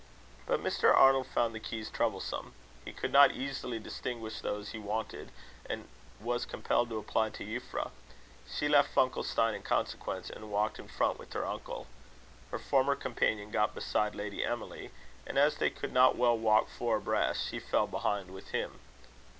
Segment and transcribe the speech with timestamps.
[0.47, 0.91] But Mr.
[0.97, 2.53] Arnold found the keys troublesome.
[2.83, 5.31] He could not easily distinguish those he wanted,
[5.69, 5.87] and
[6.19, 7.91] was compelled to apply to Euphra.
[8.51, 11.85] She left Funkelstein in consequence, and walked in front with her uncle.
[12.49, 14.89] Her former companion got beside Lady Emily,
[15.27, 18.79] and as they could not well walk four abreast, she fell behind with him.